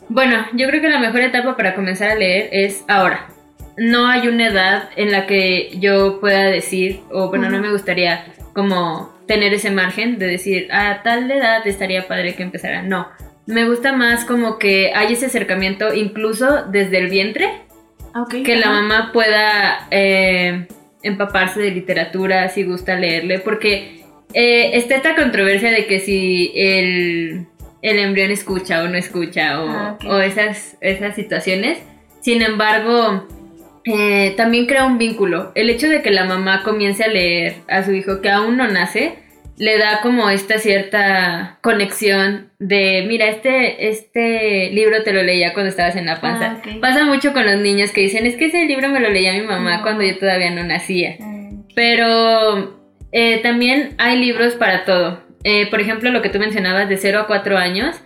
Bueno, 0.08 0.44
yo 0.54 0.66
creo 0.66 0.80
que 0.80 0.88
la 0.88 0.98
mejor 0.98 1.20
etapa 1.20 1.56
para 1.56 1.74
comenzar 1.74 2.10
a 2.10 2.14
leer 2.16 2.48
es 2.52 2.84
ahora. 2.88 3.28
No 3.76 4.08
hay 4.08 4.26
una 4.26 4.48
edad 4.48 4.90
en 4.96 5.12
la 5.12 5.26
que 5.26 5.70
yo 5.78 6.20
pueda 6.20 6.46
decir, 6.46 7.00
o 7.12 7.28
bueno, 7.28 7.48
no 7.48 7.60
me 7.60 7.70
gustaría 7.70 8.24
como 8.52 9.12
tener 9.26 9.54
ese 9.54 9.70
margen 9.70 10.18
de 10.18 10.26
decir, 10.26 10.68
a 10.72 11.02
tal 11.02 11.30
edad 11.30 11.64
estaría 11.64 12.08
padre 12.08 12.34
que 12.34 12.42
empezara. 12.42 12.82
No, 12.82 13.06
me 13.46 13.68
gusta 13.68 13.92
más 13.92 14.24
como 14.24 14.58
que 14.58 14.92
hay 14.94 15.12
ese 15.12 15.26
acercamiento 15.26 15.94
incluso 15.94 16.64
desde 16.64 16.98
el 16.98 17.08
vientre 17.08 17.62
que 18.44 18.56
la 18.56 18.70
mamá 18.70 19.10
pueda 19.12 19.86
eh, 19.90 20.66
empaparse 21.02 21.60
de 21.60 21.70
literatura 21.70 22.48
si 22.48 22.64
gusta 22.64 22.96
leerle, 22.96 23.38
porque 23.38 24.02
eh, 24.32 24.70
está 24.74 24.96
esta 24.96 25.16
controversia 25.16 25.70
de 25.70 25.86
que 25.86 26.00
si 26.00 26.52
el, 26.54 27.46
embrión 27.82 28.30
escucha 28.30 28.82
o 28.82 28.88
no 28.88 28.96
escucha 28.96 29.60
o, 29.62 29.68
ah, 29.68 30.24
esas, 30.24 30.76
esas 30.80 31.14
situaciones. 31.14 31.78
Sin 32.20 32.42
embargo, 32.42 33.26
eh, 33.84 34.34
también 34.36 34.66
crea 34.66 34.84
un 34.84 34.98
vínculo. 34.98 35.52
El 35.54 35.70
hecho 35.70 35.88
de 35.88 36.02
que 36.02 36.10
la 36.10 36.24
mamá 36.24 36.62
comience 36.62 37.04
a 37.04 37.08
leer 37.08 37.56
a 37.68 37.82
su 37.82 37.92
hijo 37.92 38.20
que 38.20 38.30
aún 38.30 38.56
no 38.56 38.68
nace, 38.68 39.18
le 39.60 39.76
da 39.76 40.00
como 40.00 40.30
esta 40.30 40.58
cierta 40.58 41.58
conexión 41.60 42.50
de, 42.58 43.04
mira, 43.06 43.26
este, 43.26 43.90
este 43.90 44.70
libro 44.70 45.02
te 45.02 45.12
lo 45.12 45.22
leía 45.22 45.52
cuando 45.52 45.68
estabas 45.68 45.96
en 45.96 46.06
la 46.06 46.18
panza. 46.18 46.62
Ah, 46.64 46.76
Pasa 46.80 47.04
mucho 47.04 47.34
con 47.34 47.44
los 47.44 47.58
niños 47.58 47.90
que 47.90 48.00
dicen, 48.00 48.24
es 48.24 48.36
que 48.36 48.46
ese 48.46 48.64
libro 48.64 48.88
me 48.88 49.00
lo 49.00 49.10
leía 49.10 49.34
mi 49.34 49.42
mamá 49.42 49.82
cuando 49.82 50.02
yo 50.02 50.18
todavía 50.18 50.50
no 50.50 50.64
nacía. 50.64 51.16
Ah. 51.20 51.50
Pero 51.74 52.80
eh, 53.12 53.40
también 53.42 53.92
hay 53.98 54.18
libros 54.18 54.54
para 54.54 54.86
todo. 54.86 55.20
Eh, 55.44 55.66
por 55.68 55.82
ejemplo, 55.82 56.10
lo 56.10 56.22
que 56.22 56.30
tú 56.30 56.38
mencionabas 56.38 56.88
de 56.88 56.96
0 56.96 57.20
a 57.20 57.26
4 57.26 57.58
años, 57.58 58.00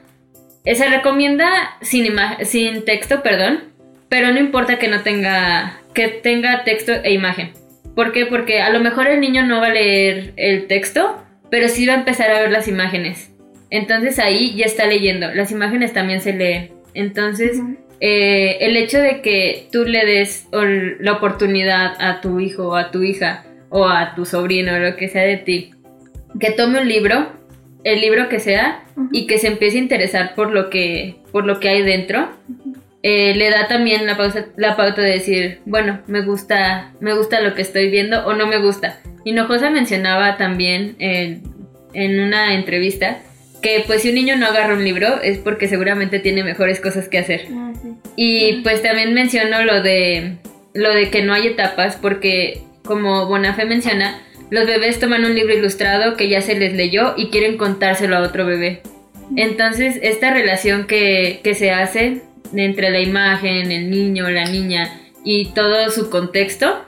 eh, 0.64 0.74
se 0.74 0.88
recomienda 0.88 1.76
sin, 1.82 2.16
sin 2.42 2.84
texto, 2.84 3.22
perdón, 3.22 3.62
pero 4.08 4.32
no 4.32 4.40
importa 4.40 4.80
que 4.80 4.88
no 4.88 5.02
tenga, 5.02 5.78
que 5.94 6.08
tenga 6.08 6.64
texto 6.64 6.90
e 7.04 7.12
imagen. 7.12 7.52
¿Por 7.94 8.10
qué? 8.10 8.26
Porque 8.26 8.60
a 8.60 8.70
lo 8.70 8.80
mejor 8.80 9.06
el 9.06 9.20
niño 9.20 9.46
no 9.46 9.60
va 9.60 9.68
a 9.68 9.72
leer 9.72 10.32
el 10.36 10.66
texto, 10.66 11.20
pero 11.54 11.68
sí 11.68 11.86
va 11.86 11.92
a 11.92 11.98
empezar 11.98 12.32
a 12.32 12.40
ver 12.40 12.50
las 12.50 12.66
imágenes. 12.66 13.30
Entonces 13.70 14.18
ahí 14.18 14.56
ya 14.56 14.64
está 14.64 14.86
leyendo. 14.86 15.32
Las 15.32 15.52
imágenes 15.52 15.92
también 15.92 16.20
se 16.20 16.32
leen. 16.32 16.72
Entonces, 16.94 17.60
eh, 18.00 18.56
el 18.58 18.76
hecho 18.76 18.98
de 18.98 19.20
que 19.20 19.68
tú 19.70 19.84
le 19.84 20.04
des 20.04 20.48
la 20.50 21.12
oportunidad 21.12 21.94
a 22.00 22.20
tu 22.20 22.40
hijo 22.40 22.70
o 22.70 22.74
a 22.74 22.90
tu 22.90 23.04
hija 23.04 23.44
o 23.68 23.86
a 23.86 24.16
tu 24.16 24.24
sobrino 24.24 24.74
o 24.74 24.78
lo 24.80 24.96
que 24.96 25.06
sea 25.06 25.22
de 25.22 25.36
ti, 25.36 25.70
que 26.40 26.50
tome 26.50 26.80
un 26.80 26.88
libro, 26.88 27.28
el 27.84 28.00
libro 28.00 28.28
que 28.28 28.40
sea, 28.40 28.82
y 29.12 29.28
que 29.28 29.38
se 29.38 29.46
empiece 29.46 29.76
a 29.76 29.82
interesar 29.82 30.34
por 30.34 30.50
lo 30.50 30.70
que, 30.70 31.18
por 31.30 31.46
lo 31.46 31.60
que 31.60 31.68
hay 31.68 31.82
dentro, 31.82 32.30
eh, 33.06 33.34
le 33.36 33.50
da 33.50 33.68
también 33.68 34.06
la, 34.06 34.16
pausa, 34.16 34.46
la 34.56 34.76
pauta 34.76 35.02
de 35.02 35.12
decir, 35.12 35.60
bueno, 35.66 36.00
me 36.06 36.22
gusta, 36.22 36.94
me 37.00 37.12
gusta 37.12 37.42
lo 37.42 37.54
que 37.54 37.60
estoy 37.60 37.90
viendo 37.90 38.26
o 38.26 38.32
no 38.32 38.46
me 38.46 38.56
gusta. 38.56 38.98
Hinojosa 39.24 39.68
mencionaba 39.68 40.38
también 40.38 40.96
en 40.98 42.20
una 42.20 42.54
entrevista 42.54 43.18
que 43.60 43.84
pues 43.86 44.00
si 44.00 44.08
un 44.08 44.14
niño 44.14 44.36
no 44.36 44.46
agarra 44.46 44.72
un 44.72 44.84
libro 44.84 45.20
es 45.22 45.36
porque 45.36 45.68
seguramente 45.68 46.18
tiene 46.18 46.44
mejores 46.44 46.80
cosas 46.80 47.08
que 47.08 47.18
hacer. 47.18 47.46
Ah, 47.52 47.72
Y 48.16 48.62
pues 48.62 48.82
también 48.82 49.12
menciono 49.12 49.62
lo 49.64 49.82
de 49.82 50.36
lo 50.72 50.94
de 50.94 51.10
que 51.10 51.22
no 51.22 51.34
hay 51.34 51.48
etapas 51.48 51.96
porque 51.96 52.62
como 52.86 53.26
Bonafé 53.26 53.66
menciona, 53.66 54.18
los 54.48 54.66
bebés 54.66 54.98
toman 54.98 55.26
un 55.26 55.34
libro 55.34 55.54
ilustrado 55.54 56.16
que 56.16 56.30
ya 56.30 56.40
se 56.40 56.54
les 56.54 56.72
leyó 56.72 57.12
y 57.18 57.28
quieren 57.28 57.58
contárselo 57.58 58.16
a 58.16 58.20
otro 58.20 58.46
bebé. 58.46 58.80
Entonces, 59.36 59.98
esta 60.02 60.30
relación 60.30 60.86
que, 60.86 61.40
que 61.42 61.54
se 61.54 61.70
hace 61.70 62.22
entre 62.56 62.90
la 62.90 63.00
imagen, 63.00 63.70
el 63.70 63.90
niño, 63.90 64.28
la 64.30 64.44
niña 64.44 65.00
y 65.24 65.52
todo 65.54 65.90
su 65.90 66.10
contexto, 66.10 66.84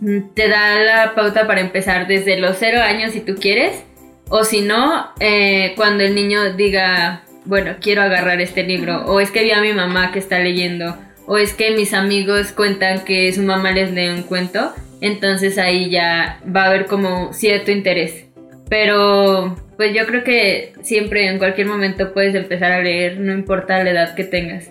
mm, 0.00 0.34
te 0.34 0.48
da 0.48 0.80
la 0.82 1.14
pauta 1.14 1.46
para 1.46 1.60
empezar 1.60 2.06
desde 2.06 2.38
los 2.38 2.56
cero 2.58 2.80
años 2.82 3.12
si 3.12 3.20
tú 3.20 3.34
quieres, 3.36 3.82
o 4.28 4.44
si 4.44 4.62
no, 4.62 5.08
eh, 5.20 5.72
cuando 5.76 6.02
el 6.04 6.14
niño 6.14 6.54
diga, 6.54 7.22
bueno, 7.44 7.76
quiero 7.80 8.02
agarrar 8.02 8.40
este 8.40 8.64
libro, 8.64 9.04
o 9.06 9.20
es 9.20 9.30
que 9.30 9.44
vi 9.44 9.52
a 9.52 9.60
mi 9.60 9.72
mamá 9.72 10.10
que 10.12 10.18
está 10.18 10.38
leyendo, 10.40 10.96
o 11.26 11.38
es 11.38 11.54
que 11.54 11.70
mis 11.72 11.94
amigos 11.94 12.52
cuentan 12.52 13.04
que 13.04 13.32
su 13.32 13.42
mamá 13.42 13.72
les 13.72 13.92
lee 13.92 14.08
un 14.08 14.22
cuento, 14.22 14.72
entonces 15.00 15.58
ahí 15.58 15.90
ya 15.90 16.40
va 16.44 16.64
a 16.64 16.66
haber 16.66 16.86
como 16.86 17.32
cierto 17.32 17.70
interés. 17.70 18.24
Pero 18.68 19.56
pues 19.76 19.94
yo 19.94 20.06
creo 20.06 20.24
que 20.24 20.72
siempre 20.82 21.28
en 21.28 21.38
cualquier 21.38 21.66
momento 21.66 22.12
puedes 22.12 22.34
empezar 22.34 22.72
a 22.72 22.82
leer, 22.82 23.20
no 23.20 23.32
importa 23.32 23.82
la 23.84 23.90
edad 23.90 24.14
que 24.14 24.24
tengas. 24.24 24.70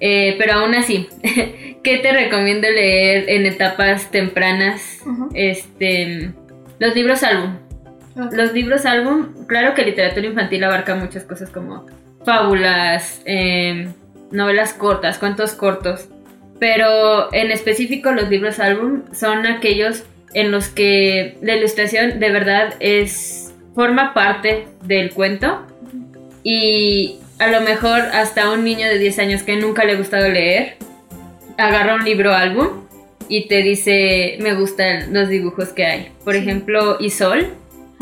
Eh, 0.00 0.36
pero 0.38 0.54
aún 0.54 0.74
así, 0.74 1.08
¿qué 1.82 1.98
te 1.98 2.12
recomiendo 2.12 2.68
leer 2.70 3.28
en 3.28 3.46
etapas 3.46 4.10
tempranas? 4.10 4.98
Este, 5.34 6.32
los 6.78 6.94
libros 6.94 7.22
álbum. 7.22 7.56
Los 8.32 8.52
libros 8.52 8.86
álbum, 8.86 9.46
claro 9.46 9.74
que 9.74 9.84
literatura 9.84 10.26
infantil 10.26 10.64
abarca 10.64 10.94
muchas 10.94 11.24
cosas 11.24 11.50
como 11.50 11.86
fábulas, 12.24 13.22
eh, 13.24 13.88
novelas 14.30 14.74
cortas, 14.74 15.18
cuentos 15.18 15.52
cortos, 15.52 16.08
pero 16.58 17.32
en 17.32 17.50
específico 17.50 18.12
los 18.12 18.28
libros 18.28 18.58
álbum 18.58 19.02
son 19.12 19.46
aquellos 19.46 20.04
en 20.34 20.50
los 20.50 20.68
que 20.68 21.38
la 21.40 21.56
ilustración 21.56 22.20
de 22.20 22.30
verdad 22.30 22.74
es 22.80 23.52
forma 23.74 24.12
parte 24.14 24.66
del 24.82 25.12
cuento 25.12 25.66
y 26.42 27.18
a 27.40 27.48
lo 27.48 27.62
mejor 27.62 28.00
hasta 28.12 28.50
un 28.50 28.64
niño 28.64 28.86
de 28.86 28.98
10 28.98 29.18
años 29.18 29.42
que 29.42 29.56
nunca 29.56 29.84
le 29.84 29.92
ha 29.92 29.96
gustado 29.96 30.28
leer 30.28 30.76
agarra 31.56 31.94
un 31.94 32.04
libro 32.04 32.32
álbum 32.32 32.86
y 33.28 33.48
te 33.48 33.62
dice 33.62 34.36
me 34.40 34.54
gustan 34.54 35.12
los 35.12 35.28
dibujos 35.28 35.70
que 35.70 35.84
hay. 35.84 36.12
Por 36.24 36.36
ejemplo, 36.36 36.96
Isol. 37.00 37.48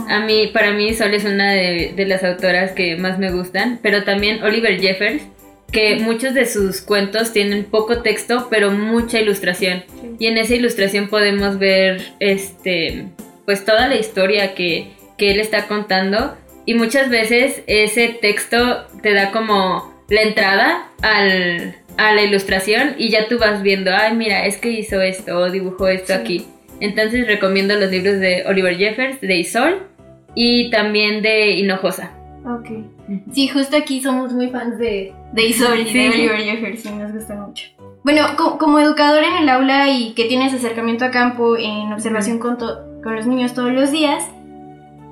A 0.09 0.21
mí, 0.21 0.50
para 0.52 0.73
mí 0.73 0.88
Isol 0.88 1.14
es 1.14 1.25
una 1.25 1.52
de, 1.52 1.92
de 1.95 2.07
las 2.07 2.25
autoras 2.25 2.73
que 2.73 2.97
más 2.97 3.18
me 3.18 3.30
gustan, 3.30 3.78
pero 3.83 4.04
también 4.04 4.42
Oliver 4.42 4.80
Jeffers, 4.80 5.23
que 5.71 5.97
muchos 5.97 6.35
de 6.35 6.47
sus 6.47 6.80
cuentos 6.80 7.33
tienen 7.33 7.64
poco 7.64 8.00
texto, 8.00 8.49
pero 8.49 8.71
mucha 8.71 9.21
ilustración. 9.21 9.85
Sí. 10.00 10.16
Y 10.18 10.26
en 10.26 10.38
esa 10.38 10.54
ilustración 10.54 11.09
podemos 11.09 11.59
ver 11.59 12.00
este 12.21 13.07
pues 13.45 13.64
toda 13.64 13.88
la 13.88 13.97
historia 13.97 14.54
que, 14.54 14.92
que 15.16 15.33
él 15.33 15.40
está 15.40 15.66
contando. 15.68 16.37
Y 16.68 16.75
muchas 16.75 17.08
veces 17.08 17.62
ese 17.66 18.08
texto 18.20 18.58
te 19.02 19.14
da 19.14 19.30
como 19.30 19.90
la 20.10 20.20
entrada 20.20 20.88
al, 21.00 21.75
a 21.96 22.12
la 22.12 22.22
ilustración 22.22 22.94
y 22.98 23.08
ya 23.08 23.26
tú 23.26 23.38
vas 23.38 23.62
viendo, 23.62 23.90
ay 23.94 24.14
mira, 24.14 24.44
es 24.44 24.58
que 24.58 24.70
hizo 24.70 25.00
esto 25.00 25.38
o 25.38 25.50
dibujó 25.50 25.88
esto 25.88 26.08
Sí. 26.12 26.20
aquí. 26.20 26.46
Entonces 26.80 27.26
recomiendo 27.26 27.75
los 27.75 27.90
libros 27.90 28.20
de 28.20 28.44
Oliver 28.46 28.76
Jeffers, 28.76 29.18
de 29.22 29.37
Isol 29.37 29.82
y 30.34 30.68
también 30.70 31.22
de 31.22 31.52
Hinojosa. 31.52 32.10
Ok. 32.44 32.68
Sí, 33.32 33.48
justo 33.48 33.75
aquí 33.78 34.02
somos 34.02 34.34
muy 34.34 34.48
fans 34.50 34.78
de, 34.78 35.14
de 35.32 35.42
Isol 35.46 35.80
y 35.80 35.87
Sí. 35.87 35.98
de 35.98 36.08
Oliver 36.10 36.40
Jeffers, 36.42 36.82
sí, 36.82 36.90
nos 36.90 37.12
gusta 37.14 37.34
mucho. 37.34 37.64
Bueno, 38.04 38.26
co- 38.37 38.58
como 38.58 38.78
educador 38.78 39.25
en 39.25 39.37
el 39.42 39.48
aula 39.48 39.88
y 39.88 40.12
que 40.12 40.26
tienes 40.26 40.52
acercamiento 40.52 41.06
a 41.06 41.10
campo 41.10 41.56
en 41.56 41.90
observación 41.94 42.38
con, 42.38 42.58
to- 42.58 42.78
con 43.02 43.16
los 43.16 43.26
niños 43.26 43.54
todos 43.54 43.72
los 43.72 43.90
días, 43.90 44.22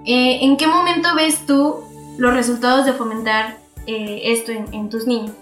eh, 0.07 0.39
¿en 0.43 0.57
qué 0.57 0.67
momento 0.67 1.15
ves 1.17 1.45
tú 1.47 1.85
los 2.19 2.33
resultados 2.33 2.87
de 2.87 2.93
fomentar 2.93 3.59
eh, 3.87 4.21
esto 4.25 4.53
en, 4.53 4.73
en 4.73 4.89
tus 4.89 5.07
niños? 5.07 5.33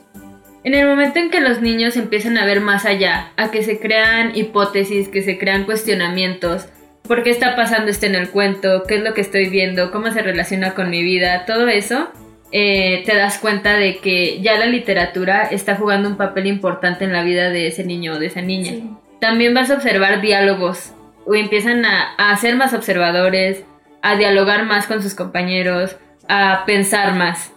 En 0.65 0.73
el 0.73 0.89
momento 0.89 1.19
en 1.19 1.31
que 1.31 1.41
los 1.41 1.61
niños 1.61 1.97
empiezan 1.97 2.39
a 2.39 2.47
ver 2.47 2.63
más 2.63 2.87
allá, 2.87 3.33
a 3.37 3.51
que 3.51 3.63
se 3.63 3.79
crean 3.79 4.35
hipótesis, 4.35 5.09
que 5.09 5.23
se 5.23 5.37
crean 5.37 5.65
cuestionamientos, 5.65 6.67
¿por 7.03 7.23
qué 7.23 7.31
está 7.31 7.55
pasando 7.55 7.91
esto 7.91 8.07
en 8.07 8.15
el 8.15 8.31
cuento? 8.31 8.85
¿Qué 8.89 8.97
es 8.97 9.03
lo 9.03 9.13
que 9.13 9.21
estoy 9.21 9.51
viendo? 9.51 9.91
¿Cómo 9.91 10.11
se 10.11 10.23
relaciona 10.23 10.73
con 10.73 10.89
mi 10.89 11.03
vida? 11.03 11.45
Todo 11.45 11.69
eso, 11.69 12.09
eh, 12.51 13.03
te 13.05 13.15
das 13.15 13.39
cuenta 13.39 13.77
de 13.77 13.99
que 13.99 14.41
ya 14.41 14.57
la 14.57 14.65
literatura 14.65 15.43
está 15.43 15.77
jugando 15.77 16.09
un 16.09 16.17
papel 16.17 16.47
importante 16.47 17.05
en 17.05 17.13
la 17.13 17.23
vida 17.23 17.51
de 17.51 17.67
ese 17.67 17.85
niño 17.85 18.15
o 18.15 18.19
de 18.19 18.27
esa 18.27 18.41
niña. 18.41 18.73
Sí. 18.73 18.91
También 19.21 19.53
vas 19.53 19.71
a 19.71 19.75
observar 19.75 20.23
diálogos, 20.23 20.93
o 21.27 21.35
empiezan 21.35 21.85
a, 21.85 22.15
a 22.17 22.35
ser 22.39 22.57
más 22.57 22.73
observadores, 22.73 23.65
a 24.05 24.17
dialogar 24.17 24.67
más 24.67 24.87
con 24.87 25.03
sus 25.03 25.15
compañeros, 25.15 25.97
a 26.29 26.65
pensar 26.67 27.15
más. 27.15 27.51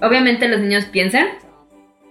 Obviamente 0.00 0.46
los 0.46 0.60
niños 0.60 0.84
piensan, 0.84 1.26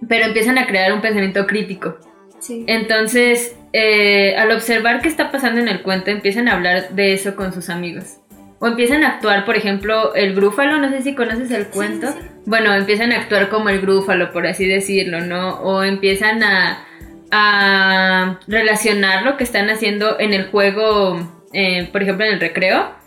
pero 0.06 0.26
empiezan 0.26 0.58
a 0.58 0.66
crear 0.66 0.92
un 0.92 1.00
pensamiento 1.00 1.46
crítico. 1.46 1.96
Sí. 2.40 2.64
Entonces, 2.68 3.56
eh, 3.72 4.36
al 4.36 4.50
observar 4.52 5.00
qué 5.00 5.08
está 5.08 5.32
pasando 5.32 5.62
en 5.62 5.68
el 5.68 5.80
cuento, 5.80 6.10
empiezan 6.10 6.46
a 6.46 6.56
hablar 6.56 6.90
de 6.90 7.14
eso 7.14 7.34
con 7.34 7.54
sus 7.54 7.70
amigos. 7.70 8.18
O 8.58 8.66
empiezan 8.66 9.02
a 9.02 9.08
actuar, 9.08 9.46
por 9.46 9.56
ejemplo, 9.56 10.14
el 10.14 10.34
grúfalo, 10.34 10.76
no 10.76 10.90
sé 10.90 11.00
si 11.00 11.14
conoces 11.14 11.50
el 11.50 11.68
cuento. 11.68 12.08
sí, 12.08 12.18
sí. 12.20 12.26
Bueno, 12.44 12.74
empiezan 12.74 13.12
a 13.12 13.16
actuar 13.16 13.48
como 13.48 13.70
el 13.70 13.80
grúfalo, 13.80 14.30
por 14.30 14.46
así 14.46 14.66
decirlo, 14.66 15.22
¿no? 15.22 15.54
O 15.62 15.82
empiezan 15.82 16.42
a, 16.42 16.84
a 17.30 18.40
relacionar 18.46 19.24
lo 19.24 19.38
que 19.38 19.44
están 19.44 19.70
haciendo 19.70 20.20
en 20.20 20.34
el 20.34 20.50
juego, 20.50 21.46
eh, 21.54 21.88
por 21.90 22.02
ejemplo, 22.02 22.26
en 22.26 22.34
el 22.34 22.40
recreo. 22.40 22.99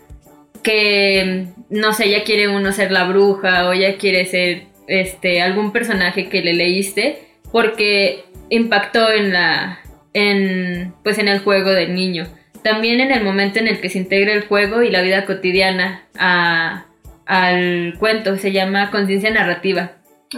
Que, 0.64 1.46
no 1.70 1.92
sé, 1.92 2.06
ella 2.06 2.24
quiere 2.24 2.48
uno 2.48 2.72
ser 2.72 2.90
la 2.90 3.04
bruja 3.04 3.68
o 3.68 3.72
ella 3.72 3.96
quiere 3.98 4.24
ser 4.24 4.64
este, 4.88 5.40
algún 5.42 5.70
personaje 5.72 6.28
que 6.28 6.42
le 6.42 6.54
leíste 6.54 7.22
porque 7.52 8.24
impactó 8.50 9.12
en 9.12 9.32
la 9.32 9.78
en 10.14 10.94
pues 11.04 11.18
en 11.18 11.28
el 11.28 11.38
juego 11.40 11.70
del 11.70 11.94
niño. 11.94 12.26
También 12.62 13.00
en 13.00 13.12
el 13.12 13.22
momento 13.22 13.58
en 13.58 13.68
el 13.68 13.80
que 13.80 13.90
se 13.90 13.98
integra 13.98 14.32
el 14.32 14.46
juego 14.46 14.82
y 14.82 14.90
la 14.90 15.02
vida 15.02 15.26
cotidiana 15.26 16.06
a- 16.18 16.86
al 17.26 17.94
cuento 17.98 18.36
se 18.36 18.52
llama 18.52 18.90
conciencia 18.90 19.30
narrativa, 19.30 19.92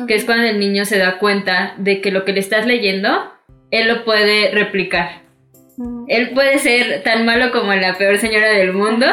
que 0.08 0.14
es 0.14 0.24
cuando 0.24 0.44
el 0.48 0.58
niño 0.58 0.84
se 0.86 0.98
da 0.98 1.18
cuenta 1.18 1.74
de 1.78 2.00
que 2.00 2.10
lo 2.10 2.24
que 2.24 2.32
le 2.32 2.40
estás 2.40 2.66
leyendo 2.66 3.32
él 3.70 3.88
lo 3.88 4.04
puede 4.04 4.50
replicar. 4.52 5.22
Él 6.08 6.30
puede 6.30 6.58
ser 6.58 7.02
tan 7.02 7.24
malo 7.26 7.50
como 7.52 7.74
la 7.74 7.98
peor 7.98 8.18
señora 8.18 8.48
del 8.50 8.72
mundo 8.72 9.06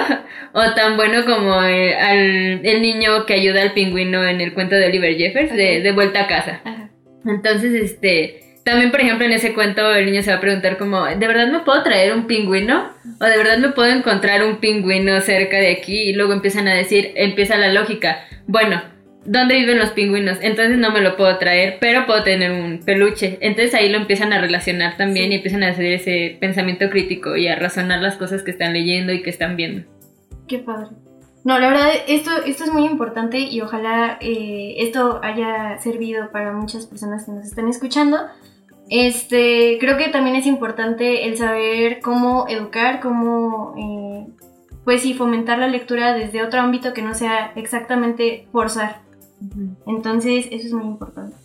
o 0.53 0.73
tan 0.75 0.95
bueno 0.95 1.25
como 1.25 1.61
el, 1.63 1.93
al- 1.93 2.65
el 2.65 2.81
niño 2.81 3.25
que 3.25 3.33
ayuda 3.33 3.61
al 3.61 3.73
pingüino 3.73 4.25
en 4.25 4.39
el 4.41 4.53
cuento 4.53 4.75
de 4.75 4.85
Oliver 4.85 5.15
Jeffers 5.17 5.51
de, 5.53 5.81
de 5.81 5.91
vuelta 5.91 6.21
a 6.21 6.27
casa. 6.27 6.61
Ajá. 6.63 6.89
Entonces, 7.25 7.73
este, 7.73 8.39
también 8.63 8.91
por 8.91 9.01
ejemplo 9.01 9.25
en 9.25 9.33
ese 9.33 9.53
cuento 9.53 9.93
el 9.93 10.05
niño 10.05 10.23
se 10.23 10.31
va 10.31 10.37
a 10.37 10.41
preguntar 10.41 10.77
como, 10.77 11.05
¿de 11.05 11.27
verdad 11.27 11.47
me 11.47 11.59
puedo 11.59 11.83
traer 11.83 12.13
un 12.13 12.27
pingüino? 12.27 12.91
¿O 13.19 13.25
de 13.25 13.37
verdad 13.37 13.57
me 13.57 13.69
puedo 13.69 13.91
encontrar 13.91 14.43
un 14.43 14.57
pingüino 14.57 15.19
cerca 15.21 15.57
de 15.57 15.71
aquí? 15.71 16.09
Y 16.09 16.13
luego 16.13 16.31
empiezan 16.33 16.67
a 16.69 16.73
decir, 16.73 17.11
empieza 17.15 17.57
la 17.57 17.73
lógica, 17.73 18.25
bueno, 18.47 18.81
¿dónde 19.25 19.55
viven 19.55 19.79
los 19.79 19.91
pingüinos? 19.91 20.37
Entonces 20.41 20.77
no 20.77 20.91
me 20.91 21.01
lo 21.01 21.15
puedo 21.15 21.37
traer, 21.37 21.77
pero 21.79 22.05
puedo 22.05 22.23
tener 22.23 22.51
un 22.51 22.79
peluche. 22.79 23.37
Entonces 23.41 23.73
ahí 23.73 23.89
lo 23.89 23.97
empiezan 23.97 24.33
a 24.33 24.39
relacionar 24.41 24.97
también 24.97 25.27
Sí. 25.27 25.31
y 25.33 25.35
empiezan 25.35 25.63
a 25.63 25.69
hacer 25.69 25.85
ese 25.85 26.37
pensamiento 26.39 26.89
crítico 26.89 27.35
y 27.35 27.47
a 27.47 27.55
razonar 27.55 28.01
las 28.01 28.15
cosas 28.15 28.43
que 28.43 28.51
están 28.51 28.73
leyendo 28.73 29.13
y 29.13 29.21
que 29.21 29.29
están 29.29 29.55
viendo. 29.55 29.87
Qué 30.47 30.59
padre. 30.59 30.87
No, 31.45 31.59
la 31.59 31.67
verdad, 31.69 31.89
esto, 32.07 32.31
esto 32.45 32.63
es 32.63 32.71
muy 32.71 32.85
importante 32.85 33.37
y 33.39 33.59
ojalá 33.59 34.17
eh, 34.21 34.75
esto 34.77 35.19
haya 35.23 35.77
servido 35.79 36.31
para 36.31 36.53
muchas 36.53 36.85
personas 36.85 37.25
que 37.25 37.31
nos 37.33 37.45
están 37.45 37.67
escuchando. 37.67 38.17
Este, 38.89 39.77
creo 39.79 39.97
que 39.97 40.09
también 40.09 40.35
es 40.35 40.45
importante 40.45 41.25
el 41.25 41.37
saber 41.37 41.99
cómo 42.01 42.45
educar, 42.47 42.99
cómo, 43.01 43.73
eh, 43.77 44.33
pues 44.85 45.01
sí, 45.01 45.13
fomentar 45.13 45.57
la 45.59 45.67
lectura 45.67 46.13
desde 46.13 46.43
otro 46.43 46.59
ámbito 46.61 46.93
que 46.93 47.01
no 47.01 47.13
sea 47.13 47.51
exactamente 47.55 48.45
forzar. 48.51 49.02
Entonces, 49.87 50.47
eso 50.51 50.67
es 50.67 50.73
muy 50.73 50.85
importante. 50.85 51.35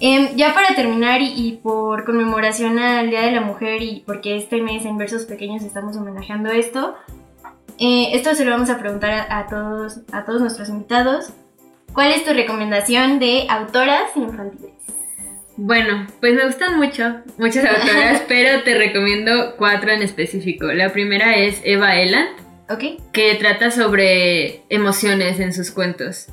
Em, 0.00 0.34
ya 0.34 0.54
para 0.54 0.74
terminar 0.74 1.20
y, 1.20 1.32
y 1.36 1.60
por 1.62 2.04
conmemoración 2.04 2.78
al 2.78 3.10
Día 3.10 3.20
de 3.20 3.32
la 3.32 3.42
Mujer 3.42 3.82
y 3.82 4.02
porque 4.06 4.36
este 4.36 4.62
mes 4.62 4.86
en 4.86 4.96
Versos 4.96 5.26
Pequeños 5.26 5.62
estamos 5.62 5.96
homenajeando 5.96 6.50
esto, 6.50 6.94
eh, 7.78 8.08
esto 8.12 8.34
se 8.34 8.44
lo 8.44 8.50
vamos 8.50 8.70
a 8.70 8.78
preguntar 8.78 9.10
a, 9.12 9.38
a 9.38 9.46
todos, 9.46 10.00
a 10.12 10.24
todos 10.24 10.40
nuestros 10.40 10.70
invitados. 10.70 11.32
¿Cuál 11.92 12.12
es 12.12 12.24
tu 12.24 12.32
recomendación 12.32 13.18
de 13.18 13.46
autoras 13.48 14.16
infantiles? 14.16 14.72
Bueno, 15.56 16.06
pues 16.20 16.34
me 16.34 16.46
gustan 16.46 16.78
mucho, 16.78 17.16
muchas 17.36 17.66
autoras, 17.66 18.22
pero 18.28 18.62
te 18.62 18.78
recomiendo 18.78 19.56
cuatro 19.58 19.90
en 19.90 20.00
específico. 20.00 20.66
La 20.72 20.90
primera 20.90 21.34
es 21.36 21.60
Eva 21.64 21.96
Eland, 21.96 22.28
¿Ok? 22.70 23.02
que 23.12 23.34
trata 23.34 23.70
sobre 23.70 24.62
emociones 24.70 25.38
en 25.40 25.52
sus 25.52 25.70
cuentos. 25.70 26.28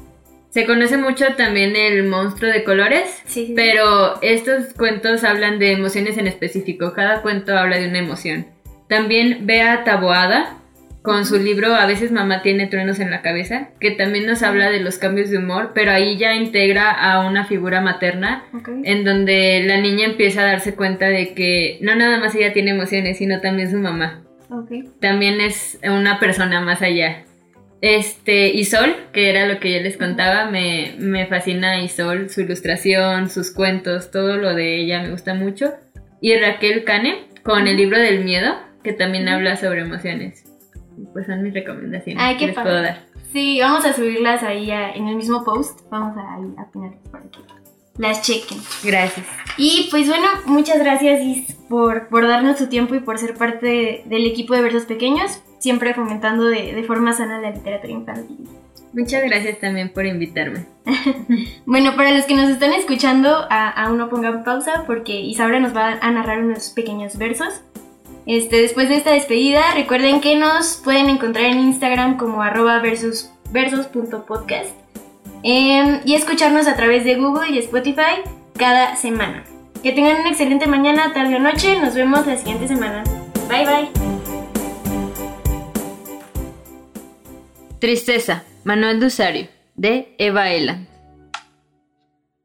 Se 0.49 0.65
conoce 0.65 0.97
mucho 0.97 1.25
también 1.35 1.75
el 1.75 2.03
monstruo 2.05 2.51
de 2.51 2.63
colores, 2.63 3.21
Sí, 3.25 3.47
sí. 3.47 3.53
pero 3.55 4.19
estos 4.21 4.73
cuentos 4.73 5.23
hablan 5.23 5.59
de 5.59 5.71
emociones 5.73 6.17
en 6.17 6.25
específico. 6.27 6.93
Cada 6.93 7.21
cuento 7.21 7.57
habla 7.57 7.77
de 7.77 7.87
una 7.89 7.99
emoción. 7.99 8.47
También 8.87 9.45
Bea 9.45 9.83
Taboada, 9.83 10.53
con 11.03 11.25
su 11.25 11.37
libro 11.37 11.73
A 11.75 11.85
veces 11.85 12.11
mamá 12.11 12.41
tiene 12.41 12.67
truenos 12.67 12.99
en 12.99 13.11
la 13.11 13.21
cabeza, 13.21 13.69
que 13.79 13.91
también 13.91 14.25
nos 14.25 14.41
habla 14.43 14.69
de 14.71 14.79
los 14.79 14.97
cambios 14.97 15.29
de 15.29 15.37
humor, 15.37 15.71
pero 15.75 15.91
ahí 15.91 16.17
ya 16.17 16.33
integra 16.33 16.91
a 16.91 17.25
una 17.27 17.45
figura 17.45 17.79
materna 17.81 18.43
en 18.83 19.03
donde 19.05 19.63
la 19.65 19.77
niña 19.79 20.05
empieza 20.05 20.41
a 20.41 20.45
darse 20.45 20.75
cuenta 20.75 21.07
de 21.07 21.33
que 21.33 21.77
no 21.81 21.95
nada 21.95 22.17
más 22.19 22.33
ella 22.35 22.51
tiene 22.53 22.71
emociones, 22.71 23.17
sino 23.19 23.39
también 23.41 23.69
su 23.71 23.77
mamá. 23.77 24.23
También 24.99 25.39
es 25.41 25.77
una 25.83 26.19
persona 26.19 26.61
más 26.61 26.81
allá. 26.81 27.23
Este, 27.81 28.47
Isol, 28.49 28.95
que 29.13 29.29
era 29.29 29.45
lo 29.45 29.59
que 29.59 29.71
yo 29.73 29.79
les 29.81 29.97
contaba, 29.97 30.49
me, 30.49 30.95
me 30.97 31.27
fascina 31.27 31.81
Isol, 31.81 32.29
su 32.29 32.41
ilustración, 32.41 33.29
sus 33.29 33.51
cuentos, 33.51 34.09
todo 34.11 34.37
lo 34.37 34.55
de 34.55 34.77
ella 34.81 35.01
me 35.03 35.11
gusta 35.11 35.33
mucho. 35.35 35.73
Y 36.19 36.35
Raquel 36.37 36.83
Cane, 36.83 37.27
con 37.43 37.67
el 37.67 37.77
libro 37.77 37.99
del 37.99 38.23
miedo, 38.23 38.55
que 38.83 38.93
también 38.93 39.27
habla 39.29 39.55
sobre 39.57 39.81
emociones. 39.81 40.43
Pues 41.13 41.27
son 41.27 41.43
mis 41.43 41.53
recomendaciones 41.53 42.21
Ay, 42.23 42.37
que 42.37 42.47
les 42.47 42.55
padre. 42.55 42.69
puedo 42.71 42.81
dar. 42.83 42.97
Sí, 43.31 43.59
vamos 43.61 43.85
a 43.85 43.93
subirlas 43.93 44.41
ahí 44.41 44.71
a- 44.71 44.91
en 44.93 45.07
el 45.09 45.15
mismo 45.15 45.43
post. 45.43 45.81
Vamos 45.91 46.17
a, 46.17 46.61
a 46.61 46.71
ponerlas 46.71 46.99
para 47.11 47.23
que 47.25 47.39
las 47.97 48.21
chequen. 48.21 48.59
Gracias. 48.83 49.25
Y 49.57 49.87
pues 49.89 50.07
bueno, 50.07 50.27
muchas 50.45 50.77
gracias 50.79 51.21
Is 51.21 51.53
por, 51.69 52.07
por 52.09 52.27
darnos 52.27 52.57
tu 52.57 52.67
tiempo 52.67 52.95
y 52.95 52.99
por 52.99 53.17
ser 53.17 53.33
parte 53.35 54.03
del 54.05 54.25
equipo 54.27 54.53
de 54.53 54.61
Versos 54.61 54.83
Pequeños, 54.83 55.39
siempre 55.59 55.93
fomentando 55.93 56.45
de, 56.45 56.73
de 56.73 56.83
forma 56.83 57.13
sana 57.13 57.39
la 57.39 57.51
literatura 57.51 57.91
infantil. 57.91 58.37
Muchas 58.93 59.23
gracias 59.23 59.59
también 59.59 59.91
por 59.93 60.05
invitarme. 60.05 60.65
Bueno, 61.65 61.95
para 61.95 62.11
los 62.11 62.25
que 62.25 62.35
nos 62.35 62.49
están 62.49 62.71
escuchando, 62.73 63.45
a- 63.49 63.69
aún 63.69 63.97
no 63.97 64.09
pongan 64.09 64.43
pausa 64.43 64.83
porque 64.87 65.19
Isaura 65.19 65.59
nos 65.59 65.75
va 65.75 65.97
a 66.01 66.11
narrar 66.11 66.39
unos 66.39 66.69
pequeños 66.69 67.17
versos. 67.17 67.61
Este, 68.25 68.61
después 68.61 68.89
de 68.89 68.95
esta 68.97 69.11
despedida, 69.11 69.73
recuerden 69.73 70.21
que 70.21 70.35
nos 70.37 70.81
pueden 70.83 71.09
encontrar 71.09 71.45
en 71.45 71.59
Instagram 71.59 72.17
como 72.17 72.41
arroba 72.41 72.79
versus, 72.79 73.29
versos.podcast 73.51 74.69
em, 75.49 76.01
y 76.03 76.15
escucarnos 76.15 76.67
a 76.67 76.75
través 76.75 77.05
de 77.05 77.15
Google 77.15 77.49
y 77.51 77.57
Spotify 77.59 78.21
cada 78.57 78.97
semana. 78.97 79.45
Que 79.81 79.93
tengan 79.93 80.19
una 80.19 80.29
excelente 80.29 80.67
mañana, 80.67 81.13
tarde 81.13 81.37
o 81.37 81.39
noche. 81.39 81.79
Nos 81.79 81.95
vemos 81.95 82.27
la 82.27 82.35
siguiente 82.35 82.67
semana. 82.67 83.05
Bye 83.47 83.65
bye. 83.65 83.89
Tristeza, 87.79 88.43
Manuel 88.65 88.99
Dusario, 88.99 89.47
de 89.75 90.13
Eva 90.17 90.51
Elan. 90.51 90.89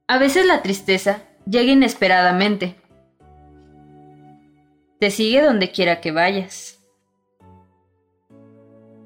A 0.06 0.18
veces 0.18 0.46
la 0.46 0.62
tristeza 0.62 1.24
llega 1.44 1.72
inesperadamente. 1.72 2.76
Te 5.00 5.10
sigue 5.10 5.42
donde 5.42 5.72
quiera 5.72 6.00
que 6.00 6.12
vayas. 6.12 6.78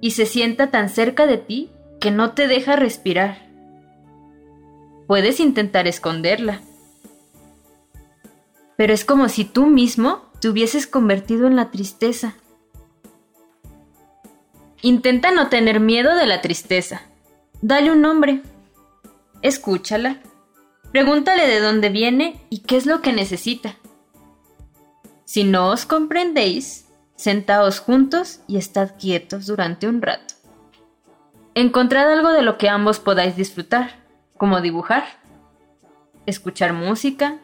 Y 0.03 0.11
se 0.11 0.26
sienta 0.26 0.71
tan 0.71 0.91
cerca 0.91 1.26
de 1.26 1.38
ti 1.38 1.71
que 1.99 2.11
no 2.11 2.33
te 2.33 2.47
deja 2.47 2.76
respirar. 2.76 3.46
Puedes 5.07 5.41
intentar 5.41 5.87
esconderla. 5.87 6.61
Pero 8.77 8.93
es 8.93 9.05
como 9.05 9.29
si 9.29 9.45
tú 9.45 9.67
mismo 9.67 10.31
te 10.41 10.49
hubieses 10.49 10.87
convertido 10.87 11.47
en 11.47 11.57
la 11.57 11.71
tristeza. 11.71 12.35
Intenta 14.83 15.31
no 15.31 15.49
tener 15.49 15.81
miedo 15.81 16.15
de 16.15 16.27
la 16.27 16.41
tristeza. 16.43 17.03
Dale 17.63 17.91
un 17.91 18.03
nombre. 18.03 18.43
Escúchala. 19.43 20.21
Pregúntale 20.93 21.47
de 21.47 21.61
dónde 21.61 21.89
viene 21.89 22.41
y 22.50 22.61
qué 22.61 22.76
es 22.76 22.87
lo 22.87 23.00
que 23.00 23.13
necesita. 23.13 23.76
Si 25.25 25.45
no 25.45 25.71
os 25.71 25.87
comprendéis, 25.87 26.87
sentaos 27.17 27.80
juntos 27.80 28.41
y 28.47 28.59
estad 28.59 28.93
quietos 28.99 29.47
durante 29.47 29.89
un 29.89 30.02
rato. 30.02 30.35
Encontrad 31.54 32.13
algo 32.13 32.30
de 32.30 32.43
lo 32.43 32.59
que 32.59 32.69
ambos 32.69 33.00
podáis 33.00 33.37
disfrutar, 33.37 34.05
como 34.37 34.61
dibujar, 34.61 35.05
escuchar 36.27 36.73
música 36.73 37.39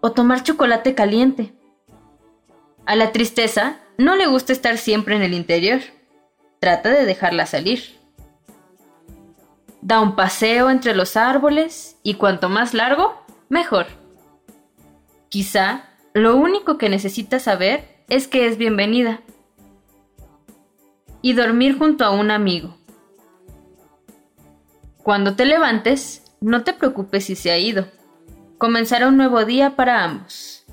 o 0.00 0.12
tomar 0.12 0.42
chocolate 0.42 0.94
caliente. 0.94 1.52
A 2.86 2.96
la 2.96 3.12
tristeza 3.12 3.76
no 3.98 4.16
le 4.16 4.26
gusta 4.26 4.52
estar 4.52 4.78
siempre 4.78 5.16
en 5.16 5.22
el 5.22 5.34
interior. 5.34 5.80
Trata 6.58 6.90
de 6.90 7.04
dejarla 7.04 7.46
salir. 7.46 7.98
Da 9.82 10.00
un 10.00 10.16
paseo 10.16 10.70
entre 10.70 10.94
los 10.94 11.16
árboles 11.16 11.96
y 12.02 12.14
cuanto 12.14 12.48
más 12.48 12.74
largo, 12.74 13.24
mejor. 13.48 13.86
Quizá 15.28 15.84
lo 16.12 16.36
único 16.36 16.76
que 16.76 16.88
necesita 16.88 17.38
saber 17.38 18.04
es 18.08 18.26
que 18.26 18.46
es 18.46 18.58
bienvenida. 18.58 19.20
Y 21.22 21.34
dormir 21.34 21.78
junto 21.78 22.04
a 22.04 22.10
un 22.10 22.30
amigo. 22.30 22.76
Cuando 25.02 25.34
te 25.34 25.46
levantes, 25.46 26.22
no 26.40 26.62
te 26.62 26.74
preocupes 26.74 27.24
si 27.24 27.34
se 27.34 27.50
ha 27.50 27.58
ido. 27.58 27.86
Comenzará 28.58 29.08
un 29.08 29.16
nuevo 29.16 29.44
día 29.46 29.74
para 29.74 30.04
ambos. 30.04 30.64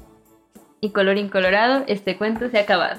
Y 0.82 0.92
colorín 0.92 1.30
colorado, 1.30 1.86
este 1.88 2.18
cuento 2.18 2.50
se 2.50 2.58
ha 2.58 2.64
acabado. 2.64 2.98